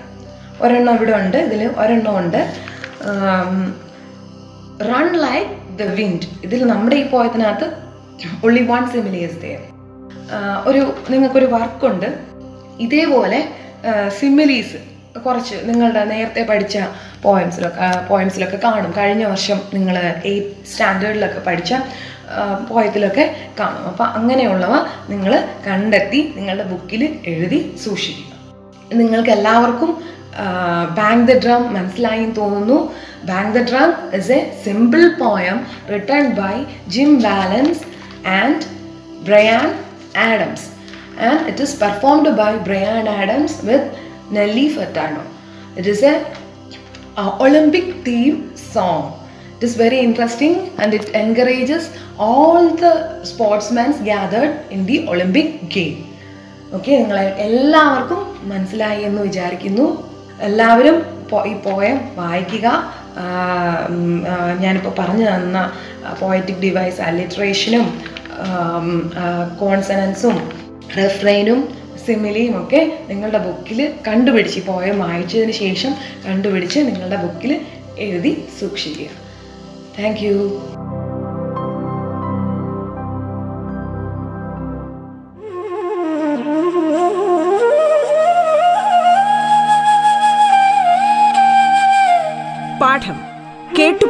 ഒരെണ്ണം 0.61 0.95
ഇവിടെ 0.95 1.11
ഉണ്ട് 1.11 1.37
ഇതിൽ 1.37 1.69
ഒരെണ്ണം 1.77 2.17
ഉണ്ട്. 2.17 2.53
റൺ 4.91 5.07
ലൈക്ക് 5.13 5.58
ദ 5.79 5.85
വിൻഡ് 5.99 6.27
ഇതിൽ 6.43 6.59
നമ്മുടെ 6.67 6.95
ഈ 6.95 7.05
പോയത്തിനകത്ത് 7.09 7.67
ഒള്ളി 8.43 8.61
വൺ 8.71 8.83
സിമിലിയസ് 8.93 9.37
ദയർ 9.41 9.61
ഒരു 10.67 10.81
നിങ്ങൾക്കൊരു 11.09 11.47
വർക്കുണ്ട്. 11.55 12.09
ഇതേപോലെ 12.79 13.39
സിമിലീസ് 14.19 14.79
കുറച്ച് 15.25 15.55
നിങ്ങളുടെ 15.63 16.01
നേരത്തെ 16.05 16.41
പഠിച്ച 16.49 16.77
പോയംസിലൊക്കെ 17.23 17.87
പോയംസിലൊക്കെ 18.09 18.59
കാണും. 18.63 18.91
കഴിഞ്ഞ 18.97 19.23
വർഷം 19.25 19.59
നിങ്ങൾ 19.73 19.95
എയ്ത്ത് 20.25 20.65
സ്റ്റാൻഡേർഡിലൊക്കെ 20.71 21.39
പഠിച്ച 21.39 21.73
പോയത്തിലൊക്കെ 22.69 23.25
കാണും. 23.59 23.85
അപ്പം 23.91 24.07
അങ്ങനെയുള്ളവ 24.17 24.73
നിങ്ങൾ 25.09 25.33
കണ്ടെത്തി 25.67 26.33
നിങ്ങളുടെ 26.35 26.65
ബുക്കിൽ 26.71 27.03
എഴുതി 27.25 27.59
സൂക്ഷിക്കുക. 27.83 28.31
നിങ്ങൾക്ക് 28.93 29.29
എല്ലാവർക്കും 29.29 29.91
ബാങ്ക് 30.99 31.25
ദ 31.29 31.35
ഡ്രം 31.43 31.61
മനസ്സിലായി 31.75 32.25
തോന്നുന്നു. 32.39 32.77
Bang 33.29 33.53
the 33.57 33.61
drum 33.69 33.91
is 34.17 34.31
a 34.37 34.39
simple 34.65 35.03
poem 35.23 35.59
written 35.93 36.25
by 36.41 36.55
Jim 36.95 37.11
Vallance 37.27 37.83
and 38.39 38.65
Bryan 39.29 39.67
Adams 40.29 40.67
and 41.29 41.41
it 41.51 41.63
is 41.67 41.77
performed 41.85 42.33
by 42.41 42.51
Bryan 42.67 43.07
Adams 43.19 43.57
with 43.69 43.89
Nelly 44.39 44.67
ഫെറ്റാണോ 44.79 45.23
it 45.77 45.89
is 45.95 46.05
a 46.11 46.15
Olympic 47.45 47.95
theme 48.09 48.35
song 48.73 49.07
It 49.61 49.65
is 49.67 49.73
very 49.75 49.97
interesting 50.07 50.53
and 50.81 50.93
it 50.97 51.05
encourages 51.21 51.83
all 52.25 52.61
the 52.81 52.91
sportsmen 53.31 53.89
gathered 54.09 54.53
in 54.75 54.81
the 54.89 54.97
Olympic 55.11 55.55
game 55.73 55.95
okay 56.75 56.91
നിങ്ങളെ 57.01 57.25
എല്ലാവർക്കും 57.45 58.21
മനസ്സിലായി 58.51 59.01
എന്ന് 59.07 59.21
വിചാരിക്കുന്നു. 59.27 59.87
എല്ലാവരും 60.41 60.97
ഈ 61.47 61.53
poem 61.53 61.97
വായിക്കുക. 62.15 62.67
ഞാനിപ്പോൾ 64.59 64.93
പറഞ്ഞു 64.99 65.25
തന്ന 65.35 65.71
പോയറ്റിക് 66.19 66.61
ഡിവൈസ് 66.61 67.01
അലിട്രേഷനും 67.01 67.85
കോൺസണൻസും 69.59 70.37
റെഫ്രൈനും 70.97 71.59
സിമിലിയും 72.05 72.63
ഒക്കെ 72.63 73.05
നിങ്ങളുടെ 73.09 73.37
ബുക്കിൽ 73.37 73.79
കണ്ടുപിടിച്ച് 74.07 74.59
ഈ 74.59 74.63
പോയം 74.65 74.99
വായിച്ചതിന് 74.99 75.51
ശേഷം 75.51 75.95
കണ്ടുപിടിച്ച് 76.27 76.79
നിങ്ങളുടെ 76.79 77.15
ബുക്കിൽ 77.15 77.51
എഴുതി 77.97 78.43
സൂക്ഷിക്കുക. 78.59 79.09
താങ്ക് 79.99 80.19